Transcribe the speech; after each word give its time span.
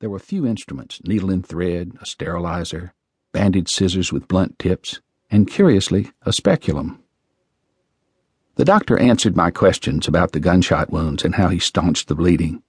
There 0.00 0.10
were 0.10 0.20
few 0.20 0.46
instruments 0.46 1.00
needle 1.04 1.30
and 1.30 1.44
thread, 1.44 1.92
a 2.00 2.06
sterilizer, 2.06 2.94
bandage 3.32 3.68
scissors 3.68 4.12
with 4.12 4.28
blunt 4.28 4.58
tips, 4.58 5.00
and 5.30 5.48
curiously, 5.48 6.12
a 6.22 6.32
speculum. 6.32 7.02
The 8.54 8.64
doctor 8.64 8.98
answered 8.98 9.36
my 9.36 9.50
questions 9.50 10.06
about 10.06 10.32
the 10.32 10.40
gunshot 10.40 10.90
wounds 10.90 11.24
and 11.24 11.34
how 11.34 11.48
he 11.48 11.58
staunched 11.58 12.06
the 12.06 12.14
bleeding. 12.14 12.62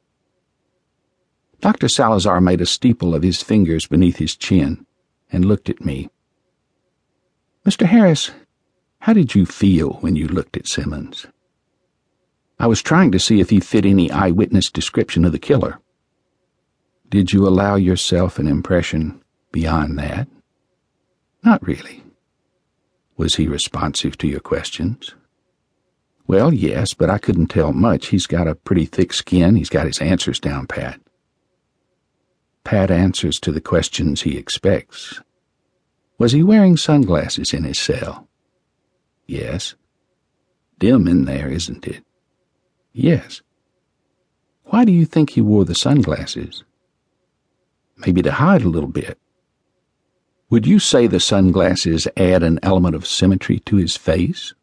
Dr. 1.62 1.88
Salazar 1.88 2.42
made 2.42 2.62
a 2.62 2.66
steeple 2.66 3.14
of 3.14 3.22
his 3.22 3.44
fingers 3.44 3.86
beneath 3.86 4.18
his 4.18 4.36
chin 4.36 4.86
and 5.32 5.46
looked 5.46 5.70
at 5.70 5.86
me. 5.86 6.10
Mr. 7.66 7.86
Harris, 7.86 8.32
how 9.00 9.14
did 9.14 9.36
you 9.36 9.46
feel 9.46 9.94
when 10.02 10.16
you 10.16 10.28
looked 10.28 10.58
at 10.58 10.68
Simmons? 10.68 11.28
I 12.60 12.68
was 12.68 12.82
trying 12.82 13.12
to 13.12 13.20
see 13.20 13.40
if 13.40 13.52
he 13.52 13.60
fit 13.60 13.86
any 13.86 14.10
eyewitness 14.10 14.72
description 14.72 15.26
of 15.26 15.32
the 15.32 15.40
killer. 15.40 15.80
Did 17.10 17.34
you 17.34 17.48
allow 17.48 17.76
yourself 17.76 18.38
an 18.38 18.48
impression 18.48 19.22
beyond 19.52 19.98
that? 19.98 20.28
Not 21.44 21.66
really. 21.66 22.04
Was 23.18 23.36
he 23.36 23.48
responsive 23.48 24.16
to 24.20 24.28
your 24.28 24.40
questions? 24.40 25.16
Well, 26.28 26.54
yes, 26.54 26.94
but 26.94 27.10
I 27.10 27.18
couldn't 27.18 27.48
tell 27.48 27.74
much. 27.74 28.08
He's 28.08 28.28
got 28.28 28.48
a 28.48 28.54
pretty 28.54 28.86
thick 28.86 29.14
skin. 29.14 29.56
He's 29.56 29.70
got 29.70 29.88
his 29.88 30.00
answers 30.00 30.40
down 30.40 30.68
pat. 30.68 31.02
Pat 32.64 32.92
answers 32.92 33.40
to 33.40 33.52
the 33.52 33.62
questions 33.62 34.22
he 34.22 34.38
expects. 34.38 35.20
Was 36.20 36.34
he 36.34 36.44
wearing 36.44 36.78
sunglasses 36.78 37.54
in 37.54 37.64
his 37.64 37.80
cell? 37.80 38.28
Yes. 39.26 39.74
Dim 40.78 41.08
in 41.08 41.26
there, 41.26 41.50
isn't 41.50 41.88
it? 41.88 42.04
Yes. 42.94 43.42
Why 44.66 44.86
do 44.86 44.92
you 44.92 45.06
think 45.06 45.32
he 45.32 45.42
wore 45.42 45.66
the 45.66 45.74
sunglasses? 45.74 46.64
Maybe 48.06 48.22
to 48.22 48.32
hide 48.32 48.64
a 48.64 48.70
little 48.70 48.90
bit. 48.90 49.18
Would 50.50 50.66
you 50.66 50.80
say 50.80 51.06
the 51.08 51.20
sunglasses 51.20 52.08
add 52.18 52.44
an 52.44 52.60
element 52.64 52.96
of 52.96 53.06
symmetry 53.06 53.60
to 53.60 53.76
his 53.76 53.96
face? 53.96 54.54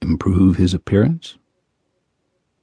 improve 0.00 0.56
his 0.56 0.74
appearance? 0.74 1.36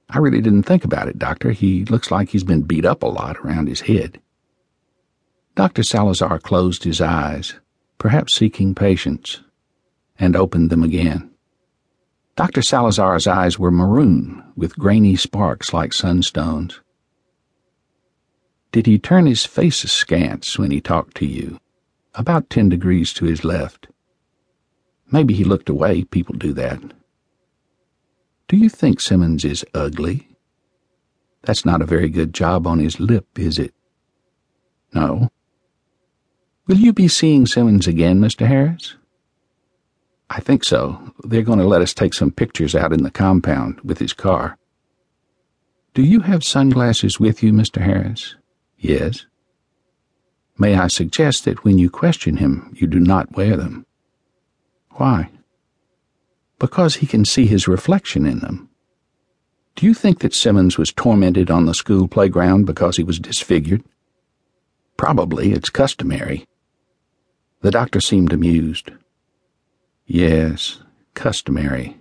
I 0.10 0.20
really 0.20 0.42
didn't 0.42 0.64
think 0.64 0.86
about 0.86 1.08
it, 1.08 1.20
Doctor. 1.20 1.52
He 1.52 1.86
looks 1.86 2.12
like 2.12 2.30
he's 2.30 2.44
been 2.44 2.62
beat 2.62 2.86
up 2.86 3.04
a 3.04 3.08
lot 3.08 3.38
around 3.38 3.68
his 3.68 3.82
head. 3.82 4.22
Dr. 5.56 5.84
Salazar 5.84 6.40
closed 6.40 6.84
his 6.84 7.02
eyes, 7.02 7.56
perhaps 7.98 8.36
seeking 8.36 8.76
patience, 8.76 9.42
and 10.20 10.36
opened 10.36 10.70
them 10.70 10.84
again. 10.84 11.32
Dr. 12.36 12.62
Salazar's 12.62 13.28
eyes 13.28 13.58
were 13.58 13.72
maroon, 13.72 14.44
with 14.56 14.78
grainy 14.78 15.16
sparks 15.16 15.74
like 15.74 15.92
sunstones. 15.92 16.80
Did 18.76 18.88
he 18.88 19.00
turn 19.00 19.26
his 19.26 19.46
face 19.46 19.86
askance 19.86 20.60
when 20.60 20.70
he 20.70 20.82
talked 20.82 21.16
to 21.16 21.26
you? 21.26 21.62
About 22.14 22.50
ten 22.50 22.68
degrees 22.68 23.14
to 23.14 23.24
his 23.24 23.46
left. 23.46 23.88
Maybe 25.10 25.34
he 25.34 25.46
looked 25.46 25.70
away. 25.70 26.04
People 26.04 26.36
do 26.36 26.52
that. 26.52 26.82
Do 28.50 28.58
you 28.58 28.68
think 28.68 29.00
Simmons 29.00 29.46
is 29.46 29.64
ugly? 29.74 30.28
That's 31.44 31.64
not 31.64 31.82
a 31.82 31.86
very 31.86 32.10
good 32.10 32.34
job 32.34 32.68
on 32.68 32.80
his 32.80 33.00
lip, 33.00 33.40
is 33.40 33.58
it? 33.58 33.74
No. 34.94 35.30
Will 36.68 36.76
you 36.76 36.92
be 36.92 37.08
seeing 37.08 37.46
Simmons 37.46 37.88
again, 37.88 38.20
Mr. 38.20 38.46
Harris? 38.46 38.96
I 40.30 40.42
think 40.42 40.66
so. 40.66 41.14
They're 41.24 41.44
going 41.44 41.60
to 41.60 41.66
let 41.66 41.82
us 41.82 41.94
take 41.94 42.14
some 42.14 42.30
pictures 42.30 42.76
out 42.76 42.92
in 42.92 43.04
the 43.04 43.10
compound 43.10 43.80
with 43.86 44.00
his 44.00 44.12
car. 44.12 44.58
Do 45.94 46.04
you 46.04 46.20
have 46.20 46.44
sunglasses 46.44 47.22
with 47.22 47.42
you, 47.42 47.54
Mr. 47.54 47.82
Harris? 47.82 48.36
Yes. 48.88 49.26
May 50.58 50.76
I 50.76 50.88
suggest 50.88 51.46
that 51.46 51.64
when 51.64 51.78
you 51.78 51.90
question 51.90 52.38
him, 52.38 52.74
you 52.76 52.88
do 52.88 53.00
not 53.00 53.36
wear 53.36 53.58
them? 53.58 53.86
Why? 54.92 55.30
because 56.60 56.96
he 56.96 57.06
can 57.08 57.26
see 57.26 57.46
his 57.46 57.68
reflection 57.68 58.26
in 58.26 58.40
them. 58.40 58.70
Do 59.76 59.86
you 59.86 59.94
think 59.94 60.20
that 60.20 60.34
Simmons 60.34 60.78
was 60.78 60.94
tormented 60.94 61.52
on 61.52 61.66
the 61.66 61.74
school 61.74 62.08
playground 62.08 62.66
because 62.66 62.98
he 62.98 63.04
was 63.04 63.20
disfigured? 63.20 63.84
Probably, 64.98 65.52
it's 65.52 65.70
customary. 65.70 66.48
The 67.62 67.72
doctor 67.72 68.00
seemed 68.00 68.32
amused. 68.32 68.92
Yes, 70.06 70.80
customary. 71.14 71.98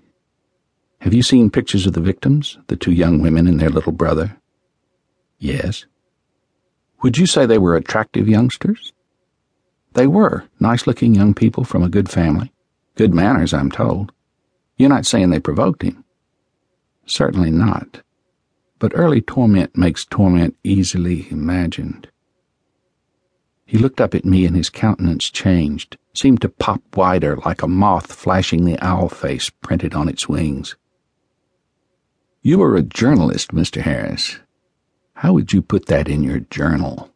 Have 1.01 1.15
you 1.15 1.23
seen 1.23 1.51
pictures 1.51 1.87
of 1.87 1.95
the 1.95 2.01
victims, 2.01 2.59
the 2.69 2.77
two 2.77 2.93
young 2.93 3.21
women 3.21 3.47
and 3.47 3.59
their 3.59 3.71
little 3.71 3.93
brother? 3.93 4.37
Yes. 5.39 5.85
Would 7.05 7.19
you 7.19 7.27
say 7.27 7.45
they 7.45 7.59
were 7.59 7.77
attractive 7.77 8.27
youngsters? 8.27 8.95
They 9.93 10.07
were 10.07 10.45
nice 10.59 10.87
looking 10.87 11.15
young 11.15 11.35
people 11.35 11.63
from 11.63 11.83
a 11.83 11.91
good 11.91 12.09
family. 12.09 12.51
Good 12.95 13.13
manners, 13.13 13.53
I'm 13.53 13.71
told. 13.71 14.11
You're 14.79 14.89
not 14.89 15.05
saying 15.05 15.29
they 15.29 15.39
provoked 15.39 15.83
him? 15.83 16.03
Certainly 17.05 17.51
not. 17.51 18.01
But 18.79 18.93
early 18.95 19.21
torment 19.21 19.77
makes 19.77 20.07
torment 20.07 20.57
easily 20.65 21.31
imagined. 21.31 22.09
He 23.67 23.77
looked 23.77 24.01
up 24.01 24.15
at 24.15 24.25
me 24.25 24.47
and 24.47 24.57
his 24.57 24.71
countenance 24.71 25.29
changed, 25.29 25.99
seemed 26.15 26.41
to 26.41 26.49
pop 26.49 26.81
wider 26.97 27.37
like 27.45 27.61
a 27.61 27.69
moth 27.69 28.11
flashing 28.11 28.65
the 28.65 28.83
owl 28.83 29.11
face 29.11 29.51
printed 29.51 29.93
on 29.93 30.09
its 30.09 30.27
wings. 30.27 30.75
You 32.41 32.63
are 32.63 32.77
a 32.77 32.83
journalist, 32.83 33.51
Mr. 33.51 33.83
Harris. 33.83 34.39
How 35.25 35.33
would 35.33 35.55
you 35.55 35.63
put 35.63 35.87
that 35.87 36.07
in 36.07 36.23
your 36.23 36.41
journal? 36.41 37.11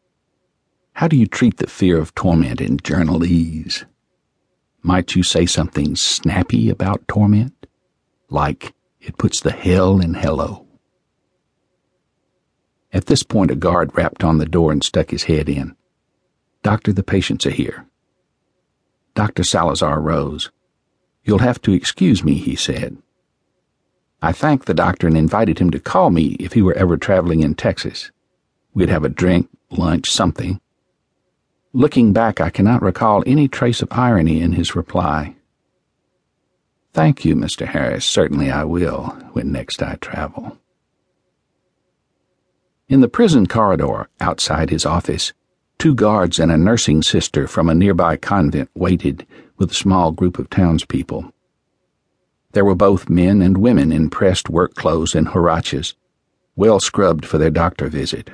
How 0.95 1.09
do 1.09 1.17
you 1.19 1.27
treat 1.27 1.59
the 1.59 1.67
fear 1.67 1.99
of 1.99 2.15
torment 2.15 2.59
in 2.59 2.79
journalese? 2.79 3.85
Might 4.83 5.15
you 5.15 5.23
say 5.23 5.45
something 5.45 5.95
snappy 5.95 6.71
about 6.71 7.07
torment? 7.07 7.67
Like, 8.31 8.73
it 8.99 9.19
puts 9.19 9.43
the 9.43 9.51
hell 9.51 10.01
in 10.01 10.15
hello. 10.15 10.67
At 12.95 13.05
this 13.05 13.23
point, 13.23 13.51
a 13.51 13.55
guard 13.55 13.95
rapped 13.95 14.25
on 14.25 14.39
the 14.39 14.47
door 14.47 14.73
and 14.73 14.83
stuck 14.83 15.11
his 15.11 15.25
head 15.25 15.51
in. 15.51 15.77
Doctor, 16.63 16.95
the 16.95 17.03
patients 17.03 17.45
are 17.45 17.51
here. 17.51 17.85
Dr. 19.15 19.45
Salazar 19.45 20.01
rose. 20.01 20.51
You'll 21.25 21.41
have 21.41 21.61
to 21.61 21.75
excuse 21.75 22.25
me, 22.25 22.37
he 22.37 22.57
said. 22.57 22.97
I 24.21 24.33
thanked 24.33 24.67
the 24.67 24.75
doctor 24.75 25.07
and 25.07 25.17
invited 25.17 25.59
him 25.59 25.71
to 25.71 25.79
call 25.79 26.11
me 26.11 26.37
if 26.41 26.53
he 26.53 26.63
were 26.63 26.75
ever 26.75 26.97
traveling 26.97 27.41
in 27.41 27.55
Texas. 27.55 28.11
We'd 28.75 28.89
have 28.89 29.05
a 29.05 29.09
drink, 29.09 29.49
lunch, 29.71 30.11
something. 30.11 30.61
Looking 31.73 32.13
back, 32.13 32.41
I 32.41 32.51
cannot 32.51 32.83
recall 32.83 33.23
any 33.27 33.47
trace 33.47 33.81
of 33.81 33.93
irony 33.93 34.41
in 34.41 34.53
his 34.53 34.75
reply. 34.75 35.37
Thank 36.93 37.25
you, 37.25 37.37
Mr. 37.37 37.67
Harris. 37.67 38.05
Certainly 38.05 38.51
I 38.51 38.65
will, 38.65 39.05
when 39.33 39.53
next 39.53 39.83
I 39.83 39.97
travel. 39.97 40.59
In 42.89 43.01
the 43.01 43.09
prison 43.09 43.47
corridor, 43.47 44.09
outside 44.21 44.71
his 44.71 44.87
office, 44.87 45.33
two 45.79 45.95
guards 45.95 46.41
and 46.41 46.51
a 46.51 46.57
nursing 46.57 47.03
sister 47.03 47.47
from 47.47 47.69
a 47.69 47.75
nearby 47.75 48.17
convent 48.17 48.71
waited 48.75 49.27
with 49.59 49.71
a 49.71 49.75
small 49.75 50.11
group 50.11 50.39
of 50.39 50.51
townspeople. 50.51 51.33
There 52.53 52.65
were 52.65 52.75
both 52.75 53.11
men 53.11 53.43
and 53.43 53.59
women 53.59 53.93
in 53.93 54.09
pressed 54.09 54.49
work 54.49 54.75
clothes 54.75 55.15
and 55.15 55.29
huaraches, 55.29 55.95
well 56.57 56.81
scrubbed 56.81 57.27
for 57.27 57.39
their 57.39 57.51
doctor 57.51 57.89
visit. 57.89 58.31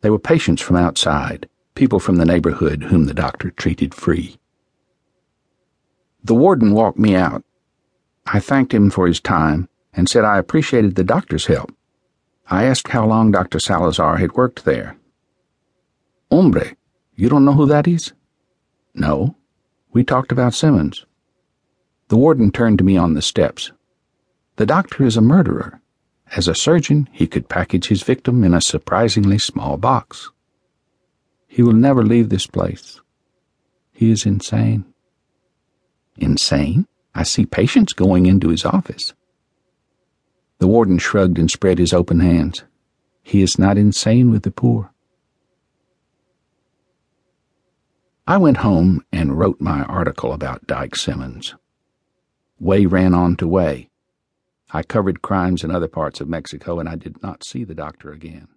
They 0.00 0.10
were 0.10 0.18
patients 0.18 0.60
from 0.60 0.76
outside, 0.76 1.48
people 1.74 2.00
from 2.00 2.16
the 2.16 2.24
neighborhood 2.24 2.84
whom 2.84 3.06
the 3.06 3.14
doctor 3.14 3.50
treated 3.50 3.94
free. 3.94 4.36
The 6.24 6.34
warden 6.34 6.72
walked 6.72 6.98
me 6.98 7.14
out. 7.14 7.44
I 8.26 8.40
thanked 8.40 8.74
him 8.74 8.90
for 8.90 9.06
his 9.06 9.20
time 9.20 9.68
and 9.92 10.08
said 10.08 10.24
I 10.24 10.38
appreciated 10.38 10.94
the 10.94 11.04
doctor's 11.04 11.46
help. 11.46 11.72
I 12.50 12.64
asked 12.64 12.88
how 12.88 13.06
long 13.06 13.30
Dr. 13.30 13.60
Salazar 13.60 14.16
had 14.16 14.32
worked 14.32 14.64
there. 14.64 14.96
Hombre, 16.30 16.74
you 17.14 17.28
don't 17.28 17.44
know 17.44 17.52
who 17.52 17.66
that 17.66 17.86
is? 17.86 18.12
No. 18.94 19.36
We 19.92 20.02
talked 20.02 20.32
about 20.32 20.52
Simmons. 20.52 21.06
The 22.14 22.20
warden 22.20 22.52
turned 22.52 22.78
to 22.78 22.84
me 22.84 22.96
on 22.96 23.14
the 23.14 23.22
steps. 23.22 23.72
The 24.54 24.66
doctor 24.66 25.04
is 25.04 25.16
a 25.16 25.20
murderer. 25.20 25.80
As 26.36 26.46
a 26.46 26.54
surgeon, 26.54 27.08
he 27.10 27.26
could 27.26 27.48
package 27.48 27.88
his 27.88 28.04
victim 28.04 28.44
in 28.44 28.54
a 28.54 28.60
surprisingly 28.60 29.36
small 29.36 29.76
box. 29.76 30.30
He 31.48 31.60
will 31.60 31.72
never 31.72 32.04
leave 32.04 32.28
this 32.28 32.46
place. 32.46 33.00
He 33.90 34.12
is 34.12 34.26
insane. 34.26 34.84
Insane? 36.16 36.86
I 37.16 37.24
see 37.24 37.46
patients 37.46 37.92
going 37.92 38.26
into 38.26 38.50
his 38.50 38.64
office. 38.64 39.12
The 40.60 40.68
warden 40.68 40.98
shrugged 40.98 41.36
and 41.36 41.50
spread 41.50 41.80
his 41.80 41.92
open 41.92 42.20
hands. 42.20 42.62
He 43.24 43.42
is 43.42 43.58
not 43.58 43.76
insane 43.76 44.30
with 44.30 44.44
the 44.44 44.52
poor. 44.52 44.92
I 48.24 48.36
went 48.36 48.58
home 48.58 49.04
and 49.12 49.36
wrote 49.36 49.60
my 49.60 49.82
article 49.82 50.32
about 50.32 50.68
Dyke 50.68 50.94
Simmons. 50.94 51.56
Way 52.58 52.86
ran 52.86 53.14
on 53.14 53.36
to 53.36 53.48
way. 53.48 53.90
I 54.72 54.82
covered 54.82 55.22
crimes 55.22 55.64
in 55.64 55.70
other 55.70 55.88
parts 55.88 56.20
of 56.20 56.28
Mexico 56.28 56.78
and 56.80 56.88
I 56.88 56.96
did 56.96 57.22
not 57.22 57.44
see 57.44 57.64
the 57.64 57.74
doctor 57.74 58.12
again. 58.12 58.48